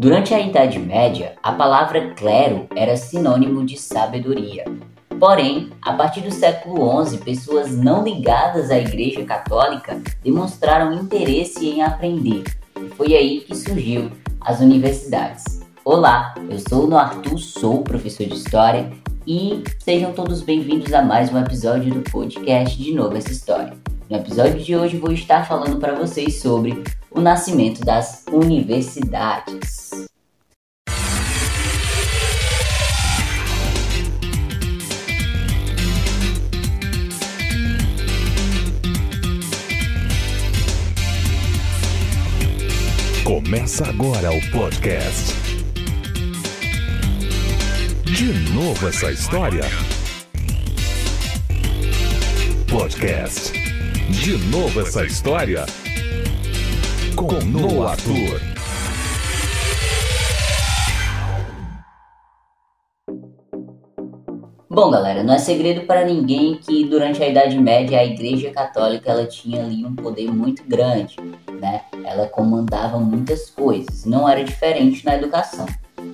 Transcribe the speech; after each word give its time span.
Durante 0.00 0.32
a 0.32 0.40
Idade 0.40 0.78
Média, 0.78 1.34
a 1.42 1.52
palavra 1.52 2.14
clero 2.14 2.66
era 2.74 2.96
sinônimo 2.96 3.66
de 3.66 3.76
sabedoria. 3.76 4.64
Porém, 5.18 5.68
a 5.82 5.92
partir 5.92 6.22
do 6.22 6.30
século 6.30 7.04
XI, 7.04 7.18
pessoas 7.18 7.76
não 7.76 8.02
ligadas 8.02 8.70
à 8.70 8.78
Igreja 8.78 9.22
Católica 9.26 10.00
demonstraram 10.24 10.94
interesse 10.94 11.68
em 11.68 11.82
aprender. 11.82 12.44
E 12.82 12.88
foi 12.96 13.14
aí 13.14 13.40
que 13.40 13.54
surgiu 13.54 14.10
as 14.40 14.60
universidades. 14.60 15.60
Olá, 15.84 16.34
eu 16.48 16.58
sou 16.58 16.88
o 16.88 16.96
Arthur, 16.96 17.38
sou 17.38 17.82
professor 17.82 18.26
de 18.26 18.36
História 18.36 18.90
e 19.26 19.62
sejam 19.80 20.14
todos 20.14 20.40
bem-vindos 20.40 20.94
a 20.94 21.02
mais 21.02 21.30
um 21.30 21.38
episódio 21.38 21.92
do 21.92 22.10
podcast 22.10 22.82
De 22.82 22.94
Novo 22.94 23.18
Essa 23.18 23.32
História. 23.32 23.74
No 24.08 24.16
episódio 24.16 24.60
de 24.60 24.74
hoje 24.74 24.96
vou 24.96 25.12
estar 25.12 25.46
falando 25.46 25.76
para 25.76 25.94
vocês 25.94 26.40
sobre 26.40 26.82
o 27.10 27.20
nascimento 27.20 27.80
das 27.84 28.24
universidades. 28.30 29.90
Começa 43.24 43.88
agora 43.88 44.30
o 44.32 44.50
podcast. 44.50 45.34
De 48.04 48.32
novo 48.52 48.88
essa 48.88 49.10
história? 49.10 49.62
Podcast. 52.68 53.52
De 54.10 54.36
novo 54.50 54.80
essa 54.80 55.04
história? 55.04 55.64
Com 57.16 57.32
Noah 57.44 57.92
Arthur. 57.92 58.40
Bom, 64.68 64.90
galera, 64.90 65.22
não 65.22 65.34
é 65.34 65.38
segredo 65.38 65.86
para 65.86 66.04
ninguém 66.04 66.56
que 66.56 66.84
durante 66.84 67.22
a 67.22 67.28
Idade 67.28 67.58
Média 67.58 67.98
a 67.98 68.04
Igreja 68.04 68.50
Católica 68.50 69.10
ela 69.10 69.26
tinha 69.26 69.62
ali 69.62 69.84
um 69.84 69.94
poder 69.94 70.30
muito 70.30 70.62
grande, 70.64 71.16
né? 71.60 71.82
Ela 72.04 72.28
comandava 72.28 72.98
muitas 72.98 73.50
coisas, 73.50 74.04
não 74.04 74.28
era 74.28 74.44
diferente 74.44 75.04
na 75.04 75.16
educação. 75.16 75.66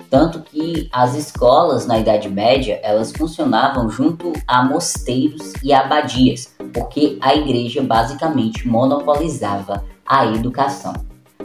Tanto 0.09 0.41
que 0.41 0.89
as 0.91 1.15
escolas 1.15 1.85
na 1.85 1.99
Idade 1.99 2.29
Média 2.29 2.79
elas 2.83 3.11
funcionavam 3.11 3.89
junto 3.89 4.33
a 4.47 4.63
mosteiros 4.63 5.53
e 5.63 5.71
abadias, 5.73 6.55
porque 6.73 7.17
a 7.21 7.35
igreja 7.35 7.81
basicamente 7.81 8.67
monopolizava 8.67 9.83
a 10.07 10.25
educação. 10.25 10.93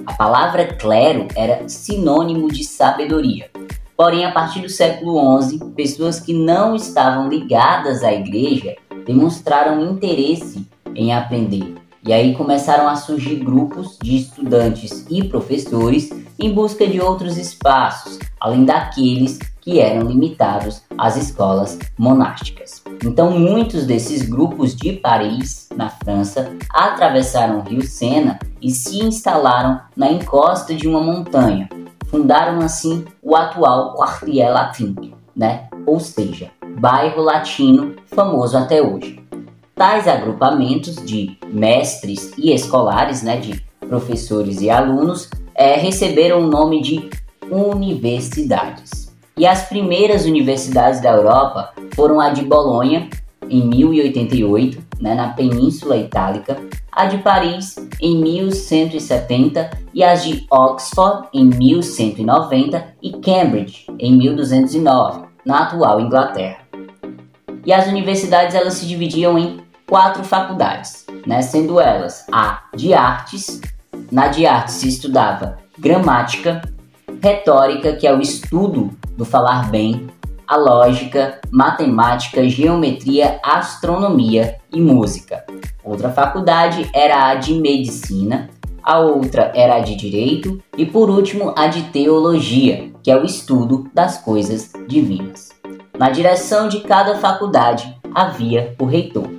A 0.06 0.14
palavra 0.14 0.74
clero 0.74 1.28
era 1.36 1.68
sinônimo 1.68 2.48
de 2.48 2.64
sabedoria. 2.64 3.50
Porém, 3.96 4.24
a 4.24 4.32
partir 4.32 4.60
do 4.60 4.68
século 4.68 5.40
XI, 5.42 5.58
pessoas 5.76 6.18
que 6.18 6.32
não 6.32 6.74
estavam 6.74 7.28
ligadas 7.28 8.02
à 8.02 8.12
igreja 8.12 8.74
demonstraram 9.06 9.84
interesse 9.84 10.66
em 10.94 11.12
aprender. 11.12 11.74
E 12.04 12.12
aí 12.12 12.34
começaram 12.34 12.88
a 12.88 12.96
surgir 12.96 13.36
grupos 13.36 13.96
de 14.02 14.16
estudantes 14.16 15.06
e 15.08 15.22
professores 15.22 16.10
em 16.36 16.52
busca 16.52 16.86
de 16.86 17.00
outros 17.00 17.36
espaços, 17.36 18.18
além 18.40 18.64
daqueles 18.64 19.38
que 19.60 19.78
eram 19.78 20.08
limitados 20.08 20.82
às 20.98 21.16
escolas 21.16 21.78
monásticas. 21.96 22.82
Então, 23.04 23.38
muitos 23.38 23.86
desses 23.86 24.22
grupos 24.22 24.74
de 24.74 24.94
Paris, 24.94 25.61
na 25.76 25.88
França, 25.88 26.52
atravessaram 26.70 27.58
o 27.58 27.62
rio 27.62 27.82
Sena 27.82 28.38
e 28.60 28.70
se 28.70 29.02
instalaram 29.04 29.80
na 29.96 30.10
encosta 30.10 30.74
de 30.74 30.88
uma 30.88 31.00
montanha. 31.00 31.68
Fundaram 32.06 32.60
assim 32.60 33.04
o 33.22 33.34
atual 33.34 33.94
Quartier 33.94 34.52
Latin, 34.52 35.14
né? 35.34 35.68
ou 35.86 36.00
seja, 36.00 36.50
bairro 36.78 37.22
latino 37.22 37.96
famoso 38.06 38.56
até 38.56 38.82
hoje. 38.82 39.20
Tais 39.74 40.06
agrupamentos 40.06 40.96
de 40.96 41.36
mestres 41.48 42.32
e 42.36 42.52
escolares, 42.52 43.22
né, 43.22 43.36
de 43.36 43.64
professores 43.80 44.60
e 44.60 44.70
alunos, 44.70 45.28
é, 45.54 45.74
receberam 45.76 46.40
o 46.40 46.46
nome 46.46 46.82
de 46.82 47.10
universidades. 47.50 49.12
E 49.36 49.46
as 49.46 49.68
primeiras 49.68 50.24
universidades 50.24 51.00
da 51.00 51.10
Europa 51.10 51.72
foram 51.94 52.20
a 52.20 52.30
de 52.30 52.42
Bolonha, 52.42 53.08
em 53.52 53.68
1088, 53.68 54.82
né, 55.00 55.14
na 55.14 55.28
Península 55.28 55.96
Itálica, 55.96 56.56
a 56.90 57.06
de 57.06 57.18
Paris, 57.18 57.76
em 58.00 58.16
1170, 58.20 59.70
e 59.92 60.02
as 60.02 60.24
de 60.24 60.46
Oxford, 60.50 61.28
em 61.32 61.44
1190, 61.44 62.94
e 63.02 63.12
Cambridge, 63.12 63.86
em 63.98 64.16
1209, 64.16 65.26
na 65.44 65.64
atual 65.64 66.00
Inglaterra. 66.00 66.58
E 67.64 67.72
as 67.72 67.86
universidades 67.86 68.54
elas 68.54 68.74
se 68.74 68.86
dividiam 68.86 69.38
em 69.38 69.60
quatro 69.88 70.24
faculdades, 70.24 71.06
né, 71.26 71.42
sendo 71.42 71.78
elas 71.78 72.26
a 72.32 72.62
de 72.74 72.94
artes, 72.94 73.60
na 74.10 74.28
de 74.28 74.46
artes 74.46 74.74
se 74.74 74.88
estudava 74.88 75.58
gramática, 75.78 76.62
retórica, 77.22 77.92
que 77.94 78.06
é 78.06 78.14
o 78.14 78.20
estudo 78.20 78.90
do 79.16 79.24
falar 79.24 79.70
bem, 79.70 80.08
a 80.52 80.56
lógica, 80.56 81.40
matemática, 81.50 82.46
geometria, 82.46 83.40
astronomia 83.42 84.58
e 84.70 84.82
música. 84.82 85.46
Outra 85.82 86.10
faculdade 86.10 86.90
era 86.92 87.30
a 87.30 87.34
de 87.36 87.54
medicina, 87.54 88.50
a 88.82 88.98
outra 88.98 89.50
era 89.54 89.76
a 89.76 89.80
de 89.80 89.96
direito 89.96 90.62
e 90.76 90.84
por 90.84 91.08
último 91.08 91.54
a 91.56 91.68
de 91.68 91.84
teologia, 91.84 92.92
que 93.02 93.10
é 93.10 93.16
o 93.16 93.24
estudo 93.24 93.88
das 93.94 94.18
coisas 94.18 94.70
divinas. 94.86 95.48
Na 95.98 96.10
direção 96.10 96.68
de 96.68 96.80
cada 96.80 97.16
faculdade 97.16 97.96
havia 98.14 98.74
o 98.78 98.84
reitor, 98.84 99.30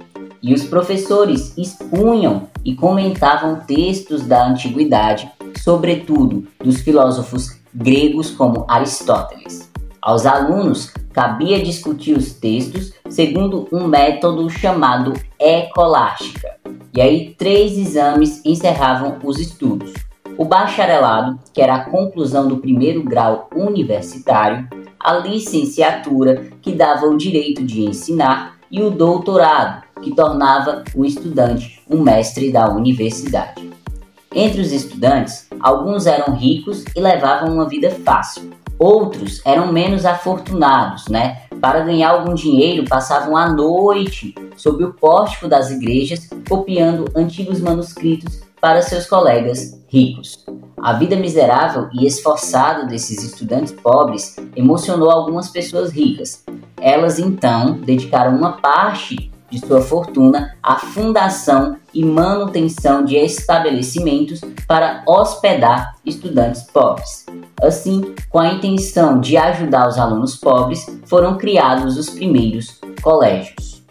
e 0.41 0.51
os 0.51 0.63
professores 0.63 1.55
expunham 1.55 2.47
e 2.65 2.73
comentavam 2.73 3.59
textos 3.67 4.23
da 4.23 4.47
antiguidade, 4.47 5.31
sobretudo 5.61 6.47
dos 6.57 6.81
filósofos 6.81 7.59
gregos 7.71 8.31
como 8.31 8.65
Aristóteles. 8.67 9.72
Aos 10.05 10.25
alunos 10.25 10.91
cabia 11.13 11.63
discutir 11.63 12.17
os 12.17 12.33
textos 12.33 12.91
segundo 13.07 13.69
um 13.71 13.87
método 13.87 14.49
chamado 14.49 15.13
ecolástica. 15.39 16.57
E 16.93 16.99
aí 16.99 17.33
três 17.37 17.77
exames 17.77 18.41
encerravam 18.43 19.17
os 19.23 19.39
estudos. 19.39 19.93
O 20.37 20.43
bacharelado, 20.43 21.39
que 21.53 21.61
era 21.61 21.75
a 21.75 21.85
conclusão 21.85 22.49
do 22.49 22.57
primeiro 22.57 23.01
grau 23.01 23.49
universitário, 23.55 24.67
a 24.99 25.13
licenciatura, 25.13 26.47
que 26.61 26.73
dava 26.73 27.05
o 27.05 27.15
direito 27.15 27.63
de 27.63 27.85
ensinar, 27.85 28.57
e 28.69 28.81
o 28.81 28.89
doutorado, 28.89 29.83
que 30.01 30.13
tornava 30.13 30.83
o 30.93 31.05
estudante 31.05 31.81
um 31.89 32.01
mestre 32.01 32.51
da 32.51 32.69
universidade. 32.69 33.69
Entre 34.35 34.59
os 34.59 34.73
estudantes, 34.73 35.47
alguns 35.61 36.07
eram 36.07 36.35
ricos 36.35 36.83
e 36.93 36.99
levavam 36.99 37.53
uma 37.53 37.69
vida 37.69 37.89
fácil, 37.89 38.51
Outros 38.79 39.41
eram 39.45 39.71
menos 39.71 40.05
afortunados, 40.05 41.07
né? 41.07 41.43
Para 41.61 41.81
ganhar 41.81 42.11
algum 42.11 42.33
dinheiro, 42.33 42.87
passavam 42.87 43.37
a 43.37 43.49
noite 43.51 44.35
sob 44.57 44.83
o 44.83 44.93
pórtico 44.93 45.47
das 45.47 45.71
igrejas 45.71 46.29
copiando 46.47 47.05
antigos 47.15 47.59
manuscritos 47.59 48.41
para 48.59 48.81
seus 48.81 49.05
colegas 49.05 49.81
ricos. 49.87 50.45
A 50.81 50.93
vida 50.93 51.15
miserável 51.15 51.89
e 51.93 52.05
esforçada 52.05 52.85
desses 52.85 53.23
estudantes 53.23 53.71
pobres 53.71 54.35
emocionou 54.55 55.09
algumas 55.09 55.49
pessoas 55.49 55.91
ricas. 55.91 56.43
Elas 56.81 57.19
então 57.19 57.79
dedicaram 57.79 58.35
uma 58.35 58.53
parte 58.53 59.32
de 59.53 59.59
sua 59.59 59.81
fortuna 59.81 60.55
à 60.63 60.77
fundação 60.77 61.77
e 61.93 62.03
manutenção 62.03 63.05
de 63.05 63.15
estabelecimentos 63.15 64.41
para 64.67 65.03
hospedar 65.07 65.93
estudantes 66.03 66.63
pobres. 66.63 67.25
Assim, 67.61 68.15
com 68.31 68.39
a 68.39 68.51
intenção 68.51 69.19
de 69.19 69.37
ajudar 69.37 69.87
os 69.87 69.99
alunos 69.99 70.35
pobres, 70.35 70.85
foram 71.05 71.37
criados 71.37 71.97
os 71.97 72.09
primeiros 72.09 72.79
colégios. 73.01 73.83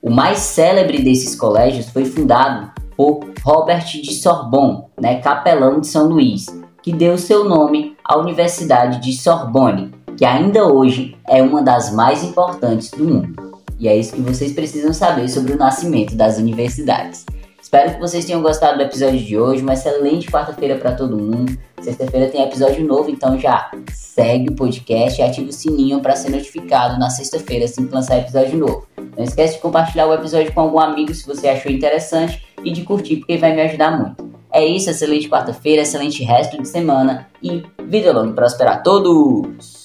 O 0.00 0.10
mais 0.10 0.38
célebre 0.38 1.02
desses 1.02 1.36
colégios 1.36 1.90
foi 1.90 2.06
fundado 2.06 2.72
por 2.96 3.20
Robert 3.44 3.84
de 3.84 4.14
Sorbonne, 4.14 4.84
né, 4.98 5.20
capelão 5.20 5.78
de 5.78 5.88
São 5.88 6.08
Luís, 6.08 6.46
que 6.82 6.92
deu 6.92 7.18
seu 7.18 7.44
nome 7.44 7.96
à 8.02 8.16
Universidade 8.16 9.00
de 9.00 9.12
Sorbonne, 9.12 9.92
que 10.16 10.24
ainda 10.24 10.66
hoje 10.66 11.16
é 11.28 11.42
uma 11.42 11.62
das 11.62 11.92
mais 11.92 12.24
importantes 12.24 12.90
do 12.90 13.04
mundo. 13.04 13.51
E 13.82 13.88
é 13.88 13.96
isso 13.96 14.14
que 14.14 14.20
vocês 14.20 14.52
precisam 14.52 14.92
saber 14.92 15.28
sobre 15.28 15.54
o 15.54 15.56
nascimento 15.56 16.14
das 16.14 16.38
universidades. 16.38 17.26
Espero 17.60 17.92
que 17.92 17.98
vocês 17.98 18.24
tenham 18.24 18.40
gostado 18.40 18.76
do 18.76 18.84
episódio 18.84 19.18
de 19.18 19.36
hoje. 19.36 19.60
Uma 19.60 19.72
excelente 19.72 20.30
quarta-feira 20.30 20.76
para 20.76 20.92
todo 20.92 21.18
mundo. 21.18 21.58
Sexta-feira 21.80 22.28
tem 22.28 22.44
episódio 22.44 22.86
novo, 22.86 23.10
então 23.10 23.36
já 23.36 23.72
segue 23.92 24.50
o 24.50 24.54
podcast 24.54 25.20
e 25.20 25.24
ativa 25.24 25.48
o 25.48 25.52
sininho 25.52 26.00
para 26.00 26.14
ser 26.14 26.30
notificado 26.30 26.96
na 26.96 27.10
sexta-feira 27.10 27.64
assim 27.64 27.84
que 27.84 27.92
lançar 27.92 28.18
episódio 28.18 28.56
novo. 28.56 28.86
Não 29.16 29.24
esquece 29.24 29.54
de 29.54 29.60
compartilhar 29.60 30.06
o 30.06 30.14
episódio 30.14 30.52
com 30.52 30.60
algum 30.60 30.78
amigo 30.78 31.12
se 31.12 31.26
você 31.26 31.48
achou 31.48 31.72
interessante 31.72 32.40
e 32.62 32.70
de 32.70 32.82
curtir 32.82 33.16
porque 33.16 33.36
vai 33.36 33.52
me 33.52 33.62
ajudar 33.62 33.98
muito. 33.98 34.30
É 34.52 34.64
isso, 34.64 34.90
excelente 34.90 35.28
quarta-feira, 35.28 35.82
excelente 35.82 36.22
resto 36.22 36.56
de 36.56 36.68
semana 36.68 37.26
e 37.42 37.64
vida 37.88 38.12
longa 38.12 38.30
e 38.30 38.34
próspera 38.34 38.74
a 38.74 38.78
todos! 38.78 39.81